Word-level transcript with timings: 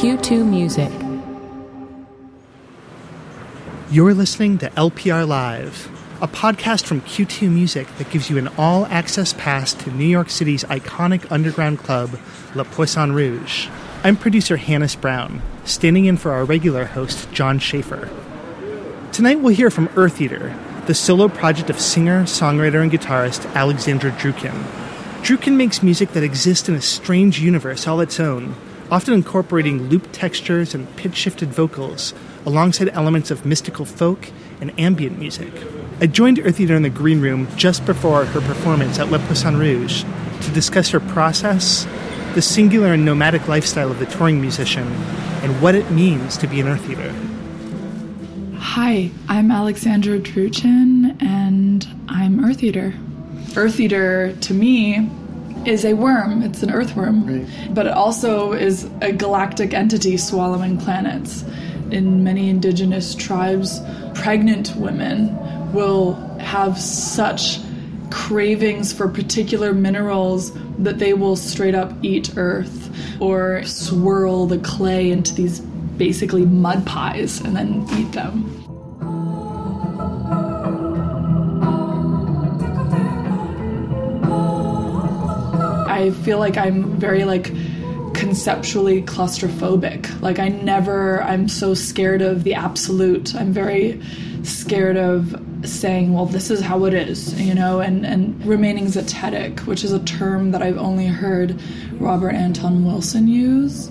Q2 0.00 0.48
Music. 0.48 0.90
You're 3.90 4.14
listening 4.14 4.56
to 4.56 4.70
LPR 4.70 5.28
Live, 5.28 5.90
a 6.22 6.26
podcast 6.26 6.86
from 6.86 7.02
Q2 7.02 7.50
Music 7.50 7.86
that 7.98 8.08
gives 8.08 8.30
you 8.30 8.38
an 8.38 8.48
all 8.56 8.86
access 8.86 9.34
pass 9.34 9.74
to 9.74 9.90
New 9.90 10.06
York 10.06 10.30
City's 10.30 10.64
iconic 10.64 11.30
underground 11.30 11.80
club, 11.80 12.18
Le 12.54 12.64
Poisson 12.64 13.12
Rouge. 13.12 13.68
I'm 14.02 14.16
producer 14.16 14.56
Hannis 14.56 14.96
Brown, 14.96 15.42
standing 15.66 16.06
in 16.06 16.16
for 16.16 16.30
our 16.30 16.46
regular 16.46 16.86
host, 16.86 17.30
John 17.32 17.58
Schaefer. 17.58 18.08
Tonight 19.12 19.40
we'll 19.40 19.54
hear 19.54 19.70
from 19.70 19.88
Eartheater, 19.88 20.56
the 20.86 20.94
solo 20.94 21.28
project 21.28 21.68
of 21.68 21.78
singer, 21.78 22.22
songwriter, 22.22 22.80
and 22.80 22.90
guitarist 22.90 23.54
Alexandra 23.54 24.12
Drewchin. 24.12 24.64
Drewchin 25.20 25.56
makes 25.56 25.82
music 25.82 26.12
that 26.12 26.22
exists 26.22 26.70
in 26.70 26.74
a 26.74 26.80
strange 26.80 27.38
universe 27.38 27.86
all 27.86 28.00
its 28.00 28.18
own, 28.18 28.54
often 28.90 29.14
incorporating 29.14 29.88
loop 29.88 30.08
textures 30.12 30.74
and 30.74 30.94
pitch 30.96 31.14
shifted 31.14 31.48
vocals, 31.50 32.12
alongside 32.44 32.88
elements 32.88 33.30
of 33.30 33.46
mystical 33.46 33.84
folk 33.84 34.30
and 34.60 34.78
ambient 34.78 35.18
music. 35.18 35.52
I 36.00 36.06
joined 36.06 36.38
Eartheater 36.38 36.76
in 36.76 36.82
the 36.82 36.90
green 36.90 37.20
room 37.20 37.46
just 37.56 37.86
before 37.86 38.24
her 38.24 38.40
performance 38.40 38.98
at 38.98 39.10
Le 39.10 39.18
Poisson 39.18 39.58
Rouge 39.58 40.04
to 40.42 40.50
discuss 40.52 40.90
her 40.90 41.00
process, 41.00 41.86
the 42.34 42.42
singular 42.42 42.94
and 42.94 43.04
nomadic 43.04 43.46
lifestyle 43.48 43.90
of 43.90 43.98
the 43.98 44.06
touring 44.06 44.40
musician, 44.40 44.86
and 45.42 45.60
what 45.62 45.74
it 45.74 45.90
means 45.90 46.36
to 46.38 46.46
be 46.46 46.60
an 46.60 46.68
Earth 46.68 46.88
Eater. 46.90 47.14
Hi, 48.58 49.10
I'm 49.28 49.50
Alexandra 49.50 50.18
Drewchin, 50.18 51.20
and 51.22 51.86
I'm 52.08 52.40
Eartheater. 52.40 52.98
Earth 53.56 53.80
Eater, 53.80 54.34
to 54.42 54.54
me, 54.54 55.10
is 55.66 55.84
a 55.84 55.94
worm. 55.94 56.42
It's 56.42 56.62
an 56.62 56.70
earthworm. 56.70 57.26
Right. 57.26 57.74
But 57.74 57.86
it 57.86 57.92
also 57.92 58.52
is 58.52 58.88
a 59.00 59.12
galactic 59.12 59.74
entity 59.74 60.16
swallowing 60.16 60.78
planets. 60.78 61.44
In 61.90 62.22
many 62.22 62.48
indigenous 62.48 63.14
tribes, 63.14 63.80
pregnant 64.14 64.74
women 64.76 65.36
will 65.72 66.14
have 66.38 66.78
such 66.78 67.58
cravings 68.10 68.92
for 68.92 69.08
particular 69.08 69.72
minerals 69.72 70.52
that 70.78 70.98
they 70.98 71.14
will 71.14 71.36
straight 71.36 71.74
up 71.74 71.92
eat 72.02 72.36
earth 72.36 72.90
or 73.20 73.62
swirl 73.64 74.46
the 74.46 74.58
clay 74.58 75.10
into 75.10 75.34
these 75.34 75.60
basically 75.60 76.44
mud 76.46 76.84
pies 76.86 77.40
and 77.40 77.54
then 77.54 77.86
eat 77.98 78.10
them. 78.12 78.59
I 86.00 86.10
feel 86.10 86.38
like 86.38 86.56
I'm 86.56 86.98
very 86.98 87.24
like 87.24 87.52
conceptually 88.14 89.02
claustrophobic. 89.02 90.20
Like 90.22 90.38
I 90.38 90.48
never 90.48 91.22
I'm 91.22 91.46
so 91.46 91.74
scared 91.74 92.22
of 92.22 92.42
the 92.42 92.54
absolute. 92.54 93.34
I'm 93.34 93.52
very 93.52 94.00
scared 94.42 94.96
of 94.96 95.38
saying, 95.62 96.14
well, 96.14 96.24
this 96.24 96.50
is 96.50 96.62
how 96.62 96.86
it 96.86 96.94
is, 96.94 97.38
you 97.38 97.54
know, 97.54 97.80
and, 97.80 98.06
and 98.06 98.42
remaining 98.46 98.86
zetetic, 98.86 99.66
which 99.66 99.84
is 99.84 99.92
a 99.92 100.02
term 100.04 100.52
that 100.52 100.62
I've 100.62 100.78
only 100.78 101.06
heard 101.06 101.60
Robert 102.00 102.30
Anton 102.30 102.86
Wilson 102.86 103.28
use. 103.28 103.90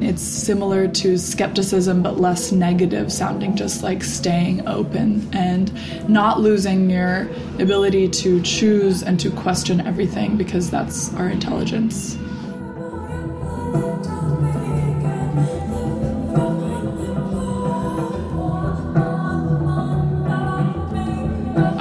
It's 0.00 0.22
similar 0.22 0.88
to 0.88 1.18
skepticism, 1.18 2.02
but 2.02 2.18
less 2.18 2.52
negative, 2.52 3.12
sounding 3.12 3.54
just 3.54 3.82
like 3.82 4.02
staying 4.02 4.66
open 4.66 5.28
and 5.34 5.70
not 6.08 6.40
losing 6.40 6.88
your 6.88 7.28
ability 7.58 8.08
to 8.08 8.40
choose 8.42 9.02
and 9.02 9.20
to 9.20 9.30
question 9.30 9.80
everything 9.82 10.36
because 10.38 10.70
that's 10.70 11.14
our 11.14 11.28
intelligence. 11.28 12.16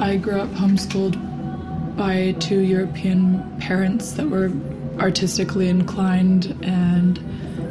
I 0.01 0.17
grew 0.21 0.41
up 0.41 0.49
homeschooled 0.49 1.15
by 1.95 2.33
two 2.39 2.59
European 2.59 3.57
parents 3.59 4.13
that 4.13 4.29
were 4.29 4.51
artistically 4.99 5.69
inclined, 5.69 6.57
and 6.63 7.17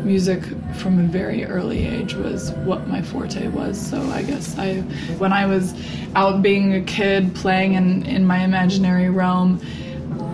music 0.05 0.43
from 0.77 0.99
a 0.99 1.03
very 1.03 1.45
early 1.45 1.87
age 1.87 2.15
was 2.15 2.53
what 2.53 2.87
my 2.89 3.03
forte 3.03 3.49
was. 3.49 3.81
So 3.81 4.01
I 4.11 4.23
guess 4.23 4.59
I, 4.59 4.81
when 5.19 5.33
I 5.33 5.47
was 5.47 5.75
out 6.15 6.43
being 6.43 6.75
a 6.75 6.81
kid 6.81 7.35
playing 7.35 7.75
in, 7.75 8.05
in 8.07 8.27
my 8.27 8.39
imaginary 8.39 9.11
realm, 9.11 9.61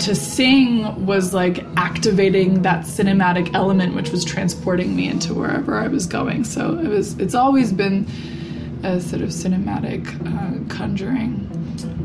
to 0.01 0.15
sing 0.15 1.07
was 1.07 1.33
like 1.33 1.65
activating 1.77 2.63
that 2.63 2.85
cinematic 2.85 3.55
element 3.55 3.95
which 3.95 4.11
was 4.11 4.25
transporting 4.25 4.95
me 4.95 5.09
into 5.09 5.33
wherever 5.33 5.77
I 5.77 5.89
was 5.89 6.07
going. 6.07 6.45
So 6.45 6.79
it 6.79 6.89
was 6.89 7.19
it's 7.19 7.35
always 7.35 7.73
been 7.73 8.07
a 8.83 9.01
sort 9.01 9.23
of 9.23 9.31
cinematic 9.31 10.05
uh, 10.27 10.75
conjuring. 10.75 11.49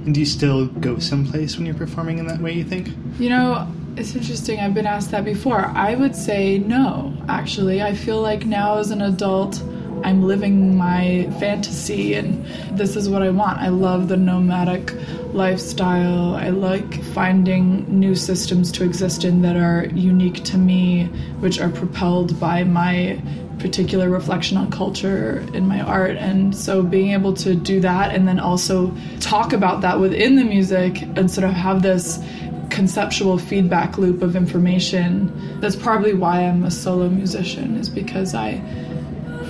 And 0.06 0.14
do 0.14 0.20
you 0.20 0.26
still 0.26 0.68
go 0.68 1.00
someplace 1.00 1.58
when 1.58 1.66
you're 1.66 1.76
performing 1.76 2.20
in 2.20 2.28
that 2.28 2.40
way, 2.40 2.54
you 2.54 2.64
think? 2.64 2.90
You 3.20 3.30
know, 3.30 3.68
it's 4.00 4.16
interesting. 4.16 4.60
I've 4.62 4.74
been 4.74 4.88
asked 4.88 5.12
that 5.12 5.26
before. 5.26 5.66
I 5.76 5.94
would 5.94 6.16
say 6.16 6.58
no, 6.58 7.14
actually. 7.28 7.82
I 7.82 7.94
feel 7.94 8.22
like 8.22 8.46
now 8.46 8.78
as 8.78 8.92
an 8.92 9.02
adult, 9.02 9.62
I'm 10.06 10.24
living 10.24 10.78
my 10.78 11.30
fantasy 11.38 12.14
and 12.14 12.46
this 12.72 12.96
is 12.96 13.10
what 13.10 13.22
I 13.22 13.30
want. 13.30 13.60
I 13.60 13.68
love 13.68 14.08
the 14.08 14.16
nomadic 14.16 14.94
lifestyle. 15.34 16.36
I 16.36 16.48
like 16.50 17.04
finding 17.04 18.00
new 18.00 18.16
systems 18.16 18.72
to 18.74 18.86
exist 18.86 19.26
in 19.26 19.42
that 19.42 19.58
are 19.58 19.88
unique 19.88 20.46
to 20.46 20.58
me, 20.58 21.08
which 21.42 21.60
are 21.60 21.70
propelled 21.70 22.40
by 22.40 22.64
my 22.64 23.22
particular 23.60 24.10
reflection 24.10 24.56
on 24.56 24.72
culture 24.72 25.46
in 25.54 25.68
my 25.68 25.82
art. 25.82 26.16
And 26.16 26.56
so 26.56 26.82
being 26.82 27.12
able 27.12 27.34
to 27.34 27.54
do 27.54 27.82
that 27.82 28.16
and 28.16 28.26
then 28.26 28.40
also 28.40 28.96
talk 29.20 29.52
about 29.52 29.82
that 29.82 30.00
within 30.00 30.38
the 30.38 30.46
music 30.46 31.02
and 31.02 31.30
sort 31.30 31.46
of 31.46 31.54
have 31.54 31.82
this 31.82 32.20
conceptual 32.70 33.38
feedback 33.38 33.98
loop 33.98 34.22
of 34.22 34.36
information. 34.36 35.60
That's 35.60 35.76
probably 35.76 36.14
why 36.14 36.42
I'm 36.42 36.64
a 36.64 36.72
solo 36.72 37.10
musician, 37.10 37.76
is 37.78 37.90
because 37.90 38.34
I 38.34 38.60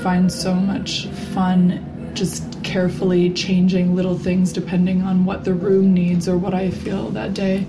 find 0.04 0.32
so 0.32 0.54
much 0.54 1.08
fun 1.34 2.12
just 2.14 2.64
carefully 2.64 3.32
changing 3.34 3.96
little 3.96 4.18
things 4.18 4.52
depending 4.52 5.04
on 5.04 5.26
what 5.26 5.44
the 5.44 5.54
room 5.54 5.94
needs 5.94 6.28
or 6.28 6.38
what 6.38 6.54
I 6.54 6.72
feel 6.72 7.10
that 7.12 7.34
day. 7.34 7.66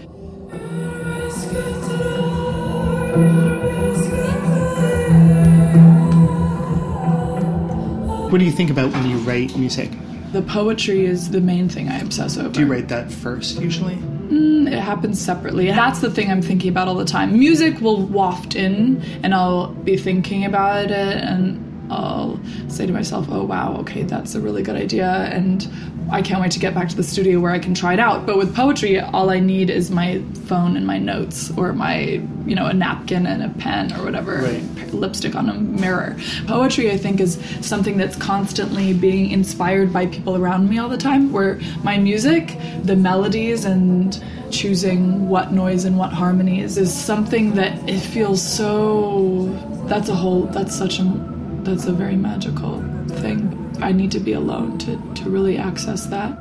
What 8.30 8.38
do 8.38 8.44
you 8.44 8.52
think 8.52 8.70
about 8.70 8.92
when 8.92 9.10
you 9.10 9.16
write 9.18 9.56
music? 9.56 9.90
The 10.32 10.42
poetry 10.42 11.06
is 11.06 11.30
the 11.30 11.40
main 11.40 11.68
thing 11.68 11.88
I 11.88 11.98
obsess 11.98 12.38
over. 12.38 12.50
Do 12.50 12.60
you 12.60 12.66
write 12.66 12.88
that 12.88 13.10
first 13.10 13.60
usually? 13.60 13.96
Mm, 13.96 14.70
it 14.72 14.78
happens 14.78 15.20
separately. 15.20 15.66
That's 15.66 16.00
the 16.00 16.10
thing 16.10 16.30
I'm 16.30 16.42
thinking 16.42 16.70
about 16.70 16.86
all 16.86 16.94
the 16.94 17.04
time. 17.04 17.36
Music 17.36 17.80
will 17.80 18.06
waft 18.06 18.54
in, 18.54 19.02
and 19.24 19.34
I'll 19.34 19.68
be 19.68 19.96
thinking 19.96 20.44
about 20.44 20.90
it, 20.92 21.16
and 21.16 21.69
I'll 21.90 22.40
say 22.68 22.86
to 22.86 22.92
myself, 22.92 23.26
oh 23.30 23.44
wow, 23.44 23.76
okay, 23.80 24.04
that's 24.04 24.34
a 24.34 24.40
really 24.40 24.62
good 24.62 24.76
idea, 24.76 25.08
and 25.10 25.68
I 26.10 26.22
can't 26.22 26.40
wait 26.40 26.52
to 26.52 26.58
get 26.58 26.74
back 26.74 26.88
to 26.88 26.96
the 26.96 27.02
studio 27.04 27.40
where 27.40 27.52
I 27.52 27.58
can 27.58 27.74
try 27.74 27.92
it 27.92 28.00
out. 28.00 28.26
But 28.26 28.36
with 28.38 28.54
poetry, 28.54 28.98
all 29.00 29.30
I 29.30 29.38
need 29.40 29.70
is 29.70 29.90
my 29.90 30.22
phone 30.46 30.76
and 30.76 30.86
my 30.86 30.98
notes, 30.98 31.52
or 31.56 31.72
my, 31.72 32.20
you 32.46 32.54
know, 32.54 32.66
a 32.66 32.72
napkin 32.72 33.26
and 33.26 33.42
a 33.42 33.48
pen, 33.60 33.92
or 33.92 34.04
whatever, 34.04 34.36
Right. 34.42 34.92
lipstick 34.94 35.34
on 35.36 35.48
a 35.48 35.54
mirror. 35.54 36.16
Poetry, 36.46 36.90
I 36.90 36.96
think, 36.96 37.20
is 37.20 37.38
something 37.60 37.96
that's 37.96 38.16
constantly 38.16 38.92
being 38.92 39.30
inspired 39.30 39.92
by 39.92 40.06
people 40.06 40.36
around 40.36 40.68
me 40.68 40.78
all 40.78 40.88
the 40.88 40.96
time. 40.96 41.32
Where 41.32 41.60
my 41.82 41.96
music, 41.98 42.56
the 42.82 42.96
melodies, 42.96 43.64
and 43.64 44.20
choosing 44.50 45.28
what 45.28 45.52
noise 45.52 45.84
and 45.84 45.96
what 45.96 46.12
harmonies 46.12 46.76
is 46.76 46.92
something 46.92 47.54
that 47.54 47.88
it 47.88 48.00
feels 48.00 48.42
so. 48.42 49.48
That's 49.86 50.08
a 50.08 50.14
whole. 50.14 50.42
That's 50.46 50.74
such 50.74 50.98
a. 50.98 51.39
That's 51.70 51.86
a 51.86 51.92
very 51.92 52.16
magical 52.16 52.82
thing. 53.06 53.76
I 53.80 53.92
need 53.92 54.10
to 54.10 54.18
be 54.18 54.32
alone 54.32 54.76
to, 54.78 55.00
to 55.14 55.30
really 55.30 55.56
access 55.56 56.06
that. 56.06 56.36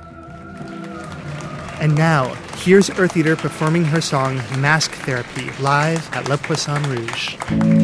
And 1.79 1.93
now, 1.93 2.33
here's 2.63 2.89
Eartheater 2.89 3.37
performing 3.37 3.85
her 3.85 4.01
song 4.01 4.37
Mask 4.59 4.89
Therapy 4.91 5.51
live 5.61 6.11
at 6.15 6.27
Le 6.27 6.37
Poisson 6.39 6.81
Rouge. 6.89 7.78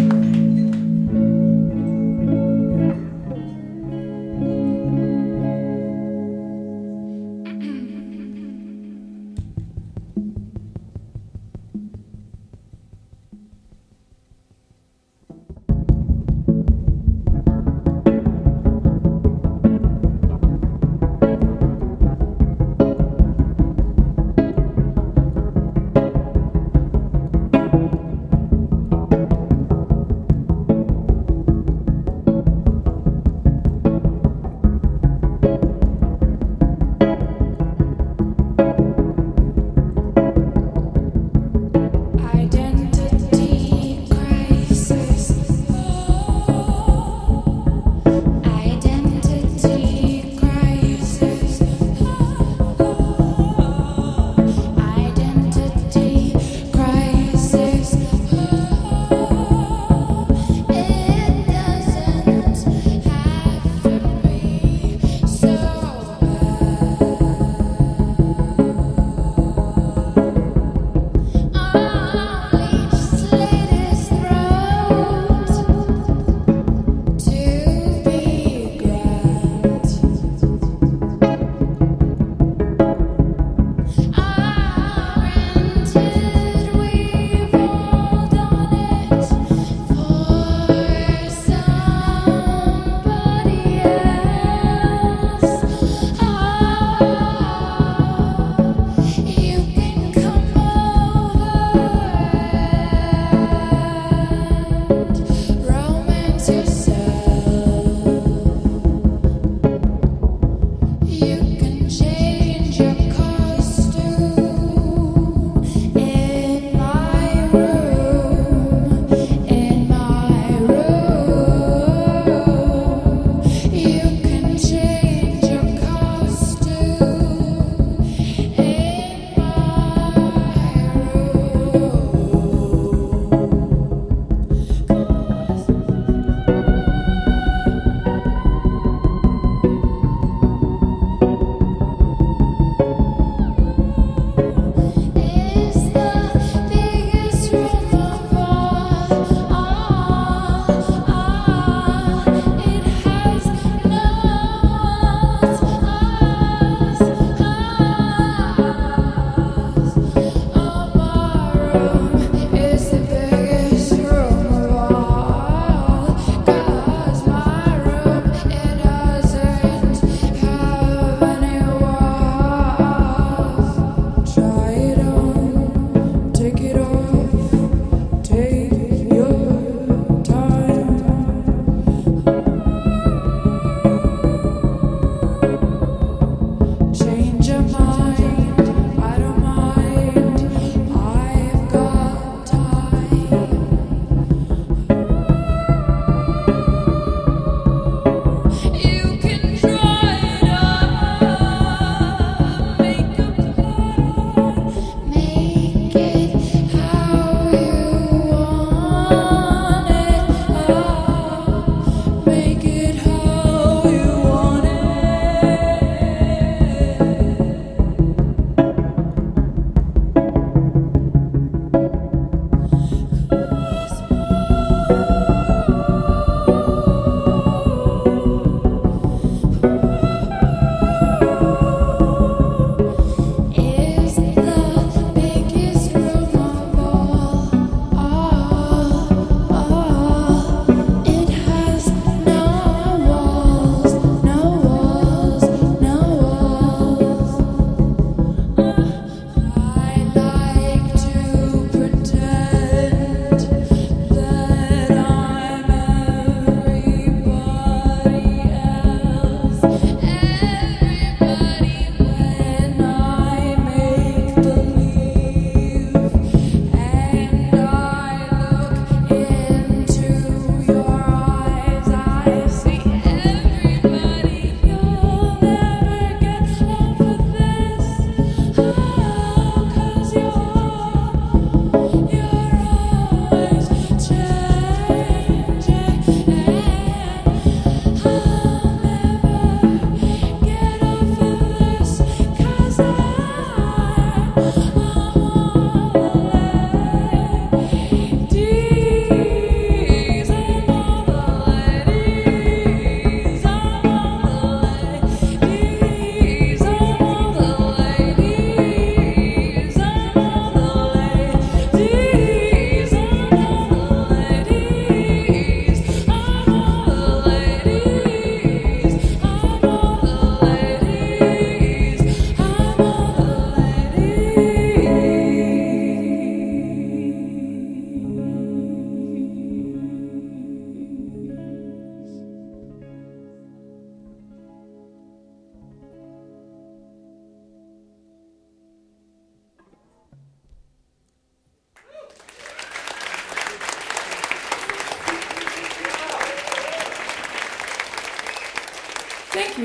You. 349.57 349.63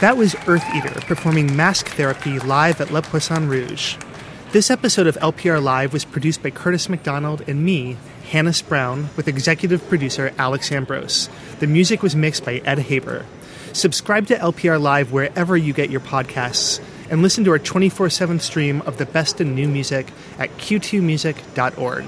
That 0.00 0.16
was 0.16 0.36
Earth 0.46 0.64
Eater 0.74 1.00
performing 1.00 1.56
Mask 1.56 1.88
Therapy 1.88 2.38
live 2.38 2.80
at 2.80 2.92
Le 2.92 3.02
Poisson 3.02 3.48
Rouge. 3.48 3.96
This 4.52 4.70
episode 4.70 5.08
of 5.08 5.16
LPR 5.16 5.60
Live 5.60 5.92
was 5.92 6.04
produced 6.04 6.40
by 6.42 6.50
Curtis 6.50 6.88
McDonald 6.88 7.42
and 7.48 7.64
me, 7.64 7.96
Hannis 8.30 8.62
Brown, 8.62 9.08
with 9.16 9.26
executive 9.26 9.88
producer 9.88 10.32
Alex 10.38 10.70
Ambrose. 10.70 11.28
The 11.58 11.66
music 11.66 12.00
was 12.02 12.14
mixed 12.14 12.44
by 12.44 12.62
Ed 12.64 12.78
Haber. 12.78 13.26
Subscribe 13.72 14.28
to 14.28 14.36
LPR 14.36 14.80
Live 14.80 15.10
wherever 15.10 15.56
you 15.56 15.72
get 15.72 15.90
your 15.90 16.00
podcasts 16.00 16.80
and 17.10 17.22
listen 17.22 17.42
to 17.44 17.50
our 17.50 17.58
24 17.58 18.08
7 18.08 18.38
stream 18.38 18.82
of 18.82 18.98
the 18.98 19.06
best 19.06 19.40
in 19.40 19.54
new 19.54 19.66
music 19.66 20.12
at 20.38 20.50
q2music.org. 20.58 22.04